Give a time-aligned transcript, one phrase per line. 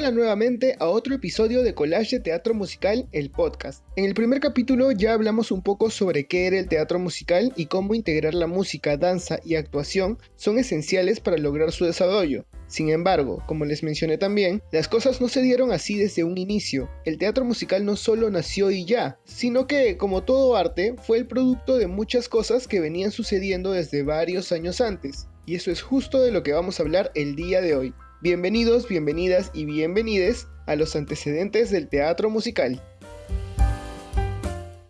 [0.00, 3.84] Hola nuevamente a otro episodio de Collage de Teatro Musical, el podcast.
[3.96, 7.66] En el primer capítulo ya hablamos un poco sobre qué era el teatro musical y
[7.66, 12.46] cómo integrar la música, danza y actuación son esenciales para lograr su desarrollo.
[12.66, 16.88] Sin embargo, como les mencioné también, las cosas no se dieron así desde un inicio.
[17.04, 21.26] El teatro musical no solo nació y ya, sino que, como todo arte, fue el
[21.26, 25.28] producto de muchas cosas que venían sucediendo desde varios años antes.
[25.44, 27.94] Y eso es justo de lo que vamos a hablar el día de hoy.
[28.22, 32.82] Bienvenidos, bienvenidas y bienvenides a los antecedentes del teatro musical.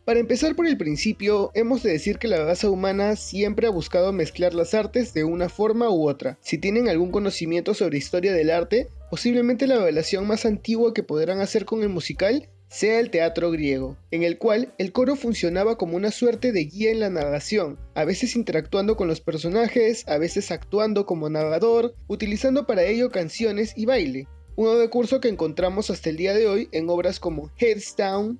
[0.04, 4.12] Para empezar por el principio, hemos de decir que la raza humana siempre ha buscado
[4.12, 6.38] mezclar las artes de una forma u otra.
[6.40, 11.38] Si tienen algún conocimiento sobre historia del arte, posiblemente la relación más antigua que podrán
[11.38, 15.96] hacer con el musical sea el teatro griego, en el cual el coro funcionaba como
[15.96, 20.50] una suerte de guía en la narración, a veces interactuando con los personajes, a veces
[20.50, 26.16] actuando como narrador, utilizando para ello canciones y baile un recurso que encontramos hasta el
[26.16, 28.38] día de hoy en obras como Heads Down,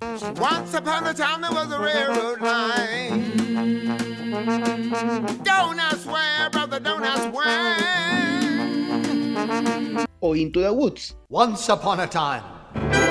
[10.20, 11.16] o Into the Woods.
[11.30, 13.09] Once upon a time.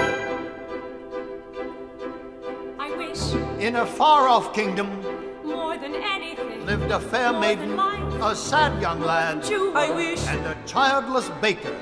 [3.59, 4.87] In a far off kingdom
[5.43, 7.77] more than anything lived a fair maiden,
[8.21, 9.43] a sad young lad,
[9.75, 11.73] I wish, and a childless baker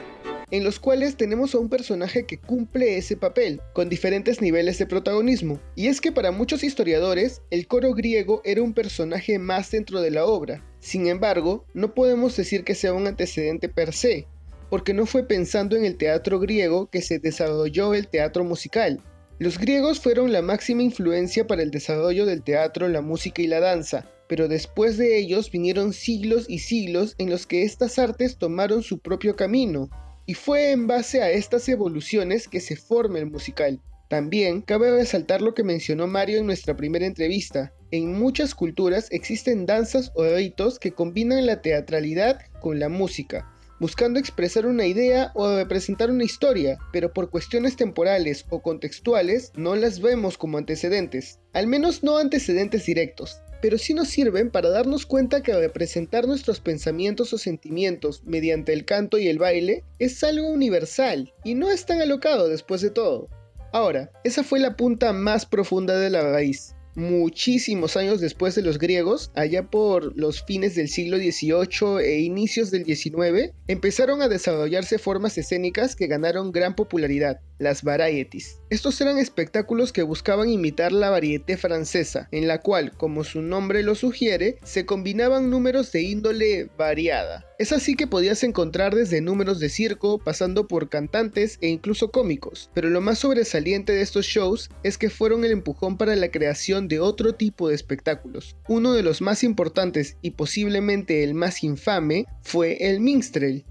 [0.49, 4.85] en los cuales tenemos a un personaje que cumple ese papel, con diferentes niveles de
[4.85, 5.59] protagonismo.
[5.75, 10.11] Y es que para muchos historiadores, el coro griego era un personaje más dentro de
[10.11, 10.63] la obra.
[10.79, 14.25] Sin embargo, no podemos decir que sea un antecedente per se,
[14.69, 19.01] porque no fue pensando en el teatro griego que se desarrolló el teatro musical.
[19.39, 23.59] Los griegos fueron la máxima influencia para el desarrollo del teatro, la música y la
[23.59, 28.81] danza, pero después de ellos vinieron siglos y siglos en los que estas artes tomaron
[28.81, 29.91] su propio camino,
[30.25, 33.79] y fue en base a estas evoluciones que se forma el musical.
[34.09, 37.73] También cabe resaltar lo que mencionó Mario en nuestra primera entrevista.
[37.91, 44.19] En muchas culturas existen danzas o ritos que combinan la teatralidad con la música, buscando
[44.19, 49.99] expresar una idea o representar una historia, pero por cuestiones temporales o contextuales no las
[49.99, 55.41] vemos como antecedentes, al menos no antecedentes directos pero sí nos sirven para darnos cuenta
[55.41, 61.33] que representar nuestros pensamientos o sentimientos mediante el canto y el baile es algo universal
[61.43, 63.29] y no es tan alocado después de todo.
[63.73, 68.79] Ahora, esa fue la punta más profunda de la raíz muchísimos años después de los
[68.79, 74.97] griegos, allá por los fines del siglo XVIII e inicios del XIX, empezaron a desarrollarse
[74.97, 78.59] formas escénicas que ganaron gran popularidad, las varieties.
[78.69, 83.83] Estos eran espectáculos que buscaban imitar la varieté francesa, en la cual, como su nombre
[83.83, 87.45] lo sugiere, se combinaban números de índole variada.
[87.59, 92.69] Es así que podías encontrar desde números de circo, pasando por cantantes e incluso cómicos,
[92.73, 96.87] pero lo más sobresaliente de estos shows es que fueron el empujón para la creación
[96.87, 98.55] de otro tipo de espectáculos.
[98.67, 103.65] Uno de los más importantes y posiblemente el más infame fue el minstrel.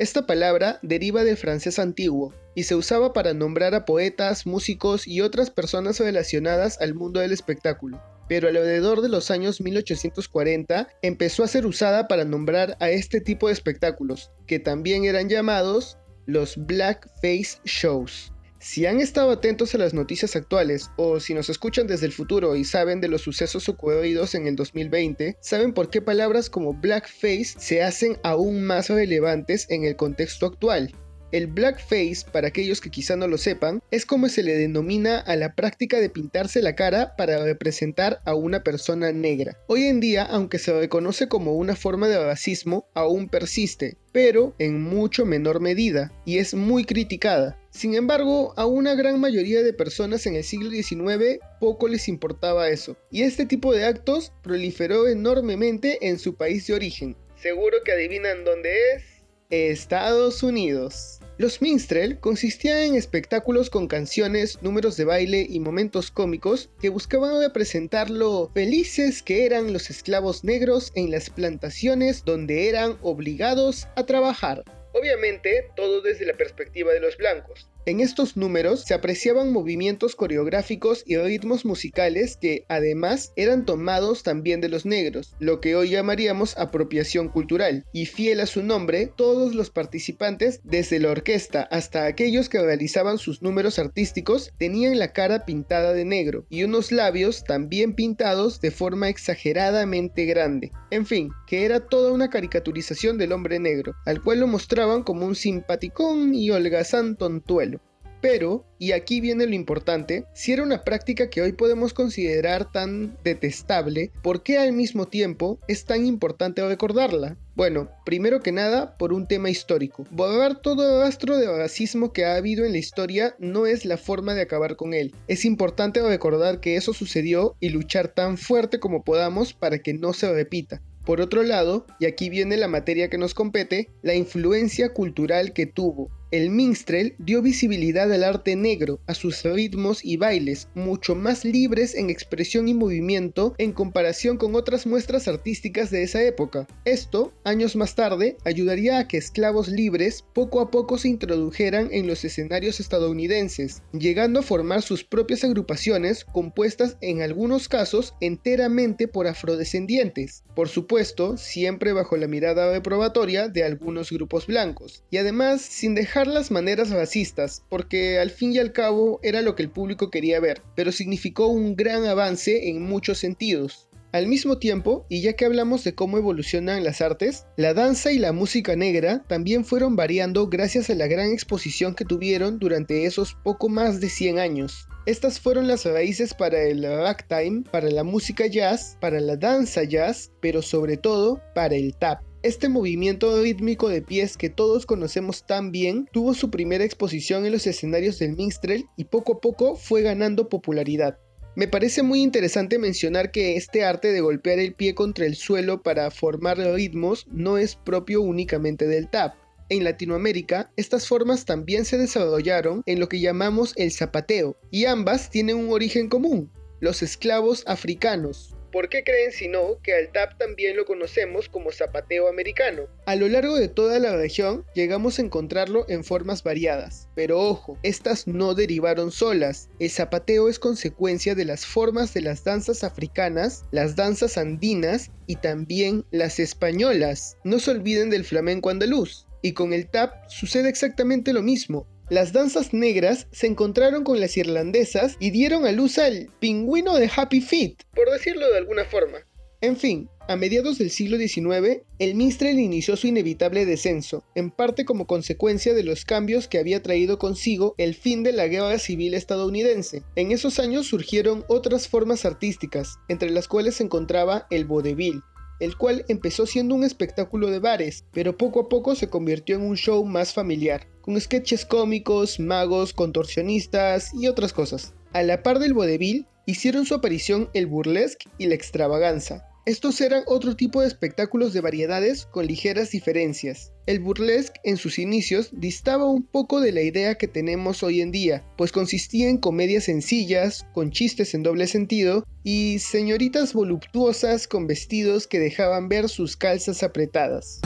[0.00, 5.20] Esta palabra deriva del francés antiguo y se usaba para nombrar a poetas, músicos y
[5.20, 11.48] otras personas relacionadas al mundo del espectáculo pero alrededor de los años 1840 empezó a
[11.48, 17.58] ser usada para nombrar a este tipo de espectáculos, que también eran llamados los Blackface
[17.64, 18.32] Shows.
[18.60, 22.56] Si han estado atentos a las noticias actuales o si nos escuchan desde el futuro
[22.56, 27.54] y saben de los sucesos ocurridos en el 2020, saben por qué palabras como blackface
[27.56, 30.94] se hacen aún más relevantes en el contexto actual.
[31.32, 35.36] El blackface, para aquellos que quizá no lo sepan, es como se le denomina a
[35.36, 39.56] la práctica de pintarse la cara para representar a una persona negra.
[39.68, 44.82] Hoy en día, aunque se reconoce como una forma de racismo, aún persiste, pero en
[44.82, 47.56] mucho menor medida, y es muy criticada.
[47.70, 52.70] Sin embargo, a una gran mayoría de personas en el siglo XIX poco les importaba
[52.70, 57.16] eso, y este tipo de actos proliferó enormemente en su país de origen.
[57.36, 59.04] Seguro que adivinan dónde es.
[59.50, 61.19] Estados Unidos.
[61.40, 67.40] Los minstrel consistían en espectáculos con canciones, números de baile y momentos cómicos que buscaban
[67.40, 74.04] representar lo felices que eran los esclavos negros en las plantaciones donde eran obligados a
[74.04, 74.64] trabajar.
[74.92, 77.70] Obviamente, todo desde la perspectiva de los blancos.
[77.90, 84.60] En estos números se apreciaban movimientos coreográficos y ritmos musicales que además eran tomados también
[84.60, 89.56] de los negros, lo que hoy llamaríamos apropiación cultural, y fiel a su nombre, todos
[89.56, 95.44] los participantes, desde la orquesta hasta aquellos que realizaban sus números artísticos, tenían la cara
[95.44, 100.70] pintada de negro y unos labios también pintados de forma exageradamente grande.
[100.92, 105.26] En fin, que era toda una caricaturización del hombre negro, al cual lo mostraban como
[105.26, 107.79] un simpaticón y holgazán tontuelo.
[108.20, 113.16] Pero, y aquí viene lo importante, si era una práctica que hoy podemos considerar tan
[113.24, 117.38] detestable, ¿por qué al mismo tiempo es tan importante recordarla?
[117.54, 120.06] Bueno, primero que nada, por un tema histórico.
[120.10, 124.34] Borrar todo rastro de racismo que ha habido en la historia no es la forma
[124.34, 125.14] de acabar con él.
[125.26, 130.12] Es importante recordar que eso sucedió y luchar tan fuerte como podamos para que no
[130.12, 130.82] se repita.
[131.04, 135.66] Por otro lado, y aquí viene la materia que nos compete, la influencia cultural que
[135.66, 141.44] tuvo, el minstrel dio visibilidad al arte negro, a sus ritmos y bailes, mucho más
[141.44, 146.66] libres en expresión y movimiento en comparación con otras muestras artísticas de esa época.
[146.84, 152.06] Esto, años más tarde, ayudaría a que esclavos libres poco a poco se introdujeran en
[152.06, 159.26] los escenarios estadounidenses, llegando a formar sus propias agrupaciones compuestas en algunos casos enteramente por
[159.26, 165.94] afrodescendientes, por supuesto, siempre bajo la mirada reprobatoria de algunos grupos blancos, y además sin
[166.26, 170.40] las maneras racistas, porque al fin y al cabo era lo que el público quería
[170.40, 173.88] ver, pero significó un gran avance en muchos sentidos.
[174.12, 178.18] Al mismo tiempo, y ya que hablamos de cómo evolucionan las artes, la danza y
[178.18, 183.36] la música negra también fueron variando gracias a la gran exposición que tuvieron durante esos
[183.44, 184.88] poco más de 100 años.
[185.06, 190.32] Estas fueron las raíces para el ragtime, para la música jazz, para la danza jazz,
[190.40, 192.20] pero sobre todo para el tap.
[192.42, 197.52] Este movimiento rítmico de pies que todos conocemos tan bien tuvo su primera exposición en
[197.52, 201.18] los escenarios del minstrel y poco a poco fue ganando popularidad.
[201.54, 205.82] Me parece muy interesante mencionar que este arte de golpear el pie contra el suelo
[205.82, 209.34] para formar ritmos no es propio únicamente del tap.
[209.68, 215.28] En Latinoamérica, estas formas también se desarrollaron en lo que llamamos el zapateo, y ambas
[215.28, 216.50] tienen un origen común,
[216.80, 221.72] los esclavos africanos, ¿Por qué creen si no que al tap también lo conocemos como
[221.72, 222.82] zapateo americano?
[223.04, 227.78] A lo largo de toda la región llegamos a encontrarlo en formas variadas, pero ojo,
[227.82, 229.70] estas no derivaron solas.
[229.80, 235.36] El zapateo es consecuencia de las formas de las danzas africanas, las danzas andinas y
[235.36, 237.36] también las españolas.
[237.42, 239.26] No se olviden del flamenco andaluz.
[239.42, 244.36] Y con el tap sucede exactamente lo mismo las danzas negras se encontraron con las
[244.36, 249.18] irlandesas y dieron a luz al pingüino de Happy Feet, por decirlo de alguna forma.
[249.62, 254.84] En fin, a mediados del siglo XIX, el minstrel inició su inevitable descenso, en parte
[254.84, 259.14] como consecuencia de los cambios que había traído consigo el fin de la guerra civil
[259.14, 260.02] estadounidense.
[260.16, 265.22] En esos años surgieron otras formas artísticas, entre las cuales se encontraba el vodevil,
[265.60, 269.62] el cual empezó siendo un espectáculo de bares, pero poco a poco se convirtió en
[269.62, 274.94] un show más familiar, con sketches cómicos, magos, contorsionistas y otras cosas.
[275.12, 280.22] A la par del vodevil, hicieron su aparición el burlesque y la extravaganza, estos eran
[280.26, 283.72] otro tipo de espectáculos de variedades con ligeras diferencias.
[283.86, 288.10] El burlesque en sus inicios distaba un poco de la idea que tenemos hoy en
[288.10, 294.66] día, pues consistía en comedias sencillas, con chistes en doble sentido y señoritas voluptuosas con
[294.66, 297.60] vestidos que dejaban ver sus calzas apretadas.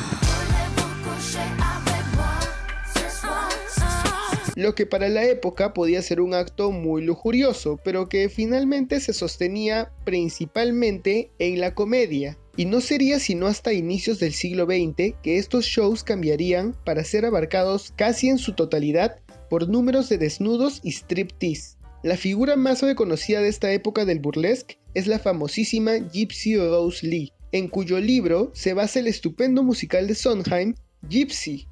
[4.55, 9.13] Lo que para la época podía ser un acto muy lujurioso, pero que finalmente se
[9.13, 12.39] sostenía principalmente en la comedia.
[12.57, 17.25] Y no sería sino hasta inicios del siglo XX que estos shows cambiarían para ser
[17.25, 19.19] abarcados casi en su totalidad
[19.51, 21.77] por números de desnudos y striptease.
[22.05, 27.33] La figura más reconocida de esta época del burlesque es la famosísima Gypsy Rose Lee,
[27.51, 30.75] en cuyo libro se basa el estupendo musical de Sondheim,
[31.09, 31.67] Gypsy.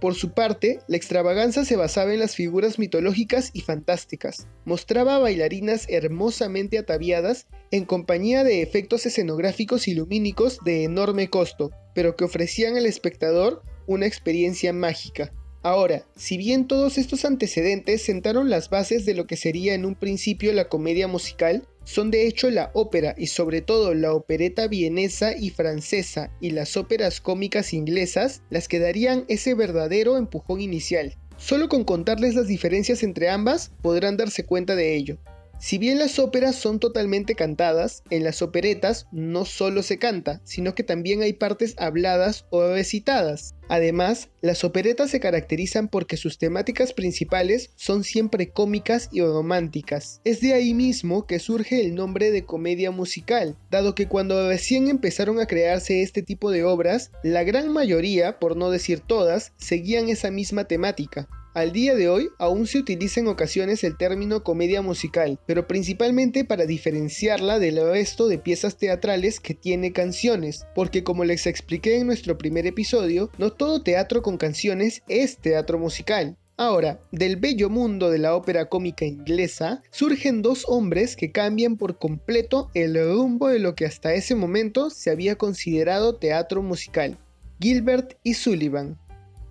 [0.00, 4.46] Por su parte, la extravaganza se basaba en las figuras mitológicas y fantásticas.
[4.64, 12.14] Mostraba bailarinas hermosamente ataviadas en compañía de efectos escenográficos y lumínicos de enorme costo, pero
[12.14, 15.32] que ofrecían al espectador una experiencia mágica.
[15.68, 19.96] Ahora, si bien todos estos antecedentes sentaron las bases de lo que sería en un
[19.96, 25.36] principio la comedia musical, son de hecho la ópera y sobre todo la opereta vienesa
[25.36, 31.18] y francesa y las óperas cómicas inglesas las que darían ese verdadero empujón inicial.
[31.36, 35.18] Solo con contarles las diferencias entre ambas podrán darse cuenta de ello.
[35.60, 40.74] Si bien las óperas son totalmente cantadas, en las operetas no solo se canta, sino
[40.76, 43.54] que también hay partes habladas o recitadas.
[43.68, 50.20] Además, las operetas se caracterizan porque sus temáticas principales son siempre cómicas y románticas.
[50.24, 54.88] Es de ahí mismo que surge el nombre de comedia musical, dado que cuando recién
[54.88, 60.08] empezaron a crearse este tipo de obras, la gran mayoría, por no decir todas, seguían
[60.08, 61.28] esa misma temática.
[61.54, 66.44] Al día de hoy aún se utiliza en ocasiones el término comedia musical, pero principalmente
[66.44, 72.06] para diferenciarla del resto de piezas teatrales que tiene canciones, porque como les expliqué en
[72.06, 76.36] nuestro primer episodio, no todo teatro con canciones es teatro musical.
[76.58, 81.98] Ahora, del bello mundo de la ópera cómica inglesa, surgen dos hombres que cambian por
[81.98, 87.16] completo el rumbo de lo que hasta ese momento se había considerado teatro musical,
[87.60, 88.98] Gilbert y Sullivan.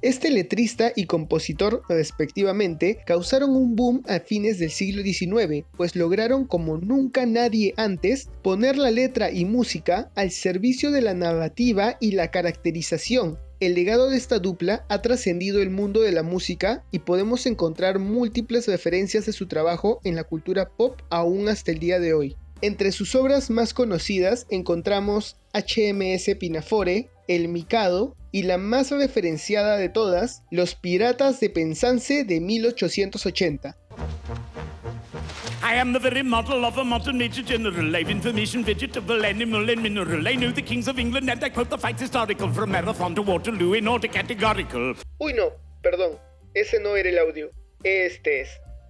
[0.03, 6.45] Este letrista y compositor, respectivamente, causaron un boom a fines del siglo XIX, pues lograron
[6.45, 12.11] como nunca nadie antes poner la letra y música al servicio de la narrativa y
[12.11, 13.39] la caracterización.
[13.59, 17.97] El legado de esta dupla ha trascendido el mundo de la música y podemos encontrar
[17.97, 22.35] múltiples referencias de su trabajo en la cultura pop aún hasta el día de hoy.
[22.61, 29.89] Entre sus obras más conocidas encontramos HMS Pinafore, El Mikado, y la más referenciada de
[29.89, 33.75] todas, Los Piratas de Penzance de 1880.
[35.63, 39.81] I am the very model of a modern major general, live information, vegetable, animal, and
[39.81, 40.25] mineral.
[40.27, 43.21] I know the kings of England and I quote the facts historical from Marathon to
[43.21, 44.95] Waterloo in order categorical.
[45.19, 46.17] Uy, no, perdón,
[46.53, 47.49] ese no era el audio.
[47.83, 48.49] Este es.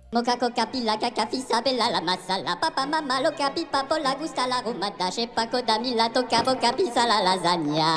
[0.10, 4.48] Moca, coca, pila, caca, fisa, bella, la masala, papa, mamá, lo capi, papo, la gusta,
[4.48, 7.92] la rumata, chepa, coda, mila, toca, boca, pisa, la lasagna.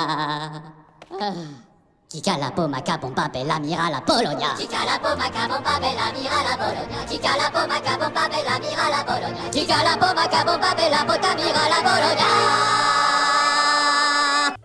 [2.10, 4.56] Chica la poma capompa la mira la Polonia.
[4.58, 7.06] Chica la poma capompa la mira la Polonia.
[7.06, 9.48] Chica la poma capompa la mira la Polonia.
[9.52, 12.89] Chica la poma capompa la pota mira la Polonia.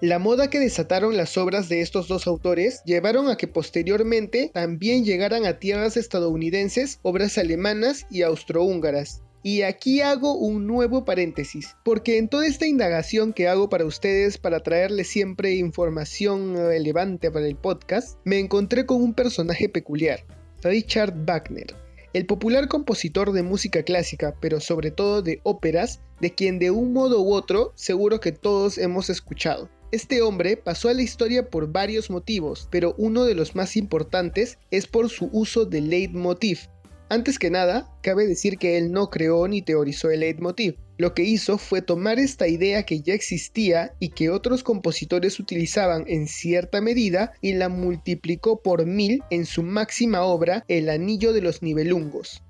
[0.06, 5.04] La moda que desataron las obras de estos dos autores llevaron a que posteriormente también
[5.04, 9.24] llegaran a tierras estadounidenses obras alemanas y austrohúngaras.
[9.42, 14.38] Y aquí hago un nuevo paréntesis, porque en toda esta indagación que hago para ustedes
[14.38, 20.24] para traerles siempre información relevante para el podcast, me encontré con un personaje peculiar,
[20.62, 21.74] Richard Wagner,
[22.14, 26.94] el popular compositor de música clásica, pero sobre todo de óperas, de quien de un
[26.94, 29.68] modo u otro seguro que todos hemos escuchado.
[29.92, 34.58] Este hombre pasó a la historia por varios motivos, pero uno de los más importantes
[34.72, 36.68] es por su uso del leitmotiv,
[37.08, 40.76] antes que nada, cabe decir que él no creó ni teorizó el leitmotiv.
[40.98, 46.06] Lo que hizo fue tomar esta idea que ya existía y que otros compositores utilizaban
[46.08, 51.42] en cierta medida y la multiplicó por mil en su máxima obra El Anillo de
[51.42, 52.42] los Nibelungos.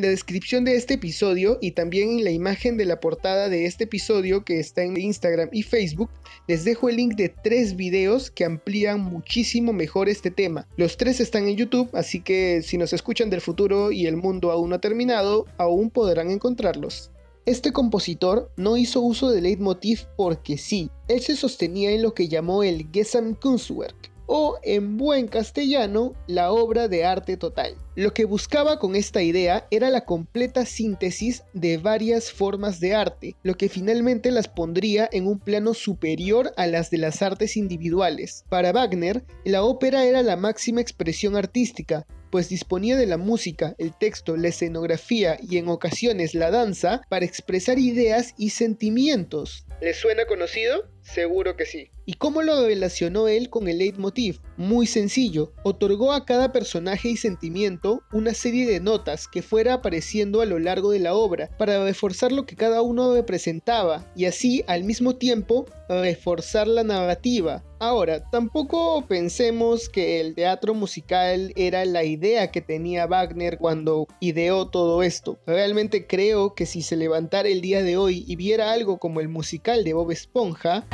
[0.00, 3.66] En la descripción de este episodio y también en la imagen de la portada de
[3.66, 6.08] este episodio que está en Instagram y Facebook,
[6.48, 10.66] les dejo el link de tres videos que amplían muchísimo mejor este tema.
[10.78, 14.50] Los tres están en YouTube, así que si nos escuchan del futuro y el mundo
[14.50, 17.10] aún no ha terminado, aún podrán encontrarlos.
[17.44, 22.28] Este compositor no hizo uso del leitmotiv porque sí, él se sostenía en lo que
[22.28, 27.74] llamó el Gesamtkunstwerk, o en buen castellano, la obra de arte total.
[27.96, 33.34] Lo que buscaba con esta idea era la completa síntesis de varias formas de arte,
[33.42, 38.44] lo que finalmente las pondría en un plano superior a las de las artes individuales.
[38.48, 43.92] Para Wagner, la ópera era la máxima expresión artística, pues disponía de la música, el
[43.98, 49.66] texto, la escenografía y en ocasiones la danza para expresar ideas y sentimientos.
[49.80, 50.84] ¿Les suena conocido?
[51.02, 51.90] Seguro que sí.
[52.06, 54.40] ¿Y cómo lo relacionó él con el leitmotiv?
[54.56, 60.40] Muy sencillo, otorgó a cada personaje y sentimiento una serie de notas que fuera apareciendo
[60.40, 64.64] a lo largo de la obra para reforzar lo que cada uno representaba y así
[64.66, 67.64] al mismo tiempo reforzar la narrativa.
[67.82, 74.68] Ahora, tampoco pensemos que el teatro musical era la idea que tenía Wagner cuando ideó
[74.68, 75.38] todo esto.
[75.46, 79.28] Realmente creo que si se levantara el día de hoy y viera algo como el
[79.28, 80.86] musical de Bob Esponja,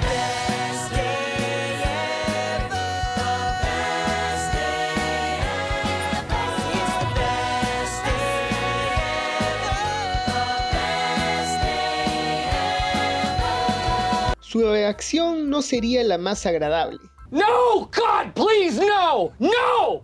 [14.57, 16.99] su reacción no sería la más agradable.
[17.31, 20.03] No, God, please, no, no,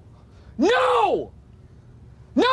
[0.58, 1.32] no
[2.34, 2.44] no.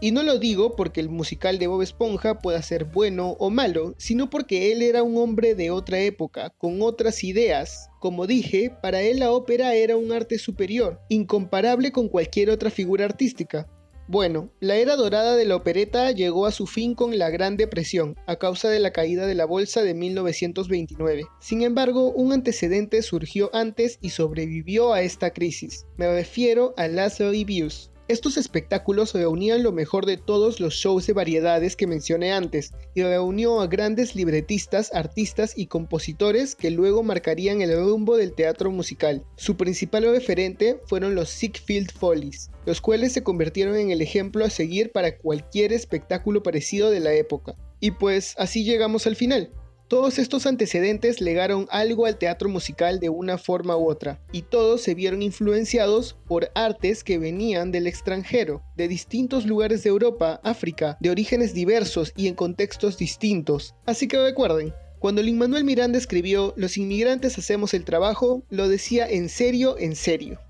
[0.00, 3.94] Y no lo digo porque el musical de Bob Esponja pueda ser bueno o malo,
[3.98, 7.88] sino porque él era un hombre de otra época, con otras ideas.
[8.00, 13.04] Como dije, para él la ópera era un arte superior, incomparable con cualquier otra figura
[13.04, 13.68] artística.
[14.08, 18.16] Bueno, la era dorada de la opereta llegó a su fin con la Gran Depresión,
[18.26, 21.22] a causa de la caída de la bolsa de 1929.
[21.40, 25.86] Sin embargo, un antecedente surgió antes y sobrevivió a esta crisis.
[25.96, 31.12] Me refiero a Lazarus Views, estos espectáculos reunían lo mejor de todos los shows de
[31.12, 37.62] variedades que mencioné antes y reunió a grandes libretistas, artistas y compositores que luego marcarían
[37.62, 39.24] el rumbo del teatro musical.
[39.36, 44.50] Su principal referente fueron los Siegfried Follies, los cuales se convirtieron en el ejemplo a
[44.50, 47.54] seguir para cualquier espectáculo parecido de la época.
[47.80, 49.50] Y pues así llegamos al final.
[49.92, 54.80] Todos estos antecedentes legaron algo al teatro musical de una forma u otra, y todos
[54.80, 60.96] se vieron influenciados por artes que venían del extranjero, de distintos lugares de Europa, África,
[60.98, 63.74] de orígenes diversos y en contextos distintos.
[63.84, 69.06] Así que recuerden, cuando Lin Manuel Miranda escribió Los inmigrantes hacemos el trabajo, lo decía
[69.06, 70.40] en serio, en serio.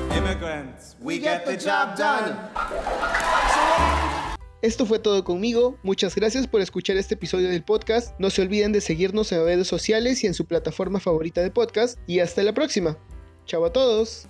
[4.62, 8.70] Esto fue todo conmigo, muchas gracias por escuchar este episodio del podcast, no se olviden
[8.70, 12.54] de seguirnos en redes sociales y en su plataforma favorita de podcast, y hasta la
[12.54, 12.96] próxima.
[13.44, 14.28] Chao a todos.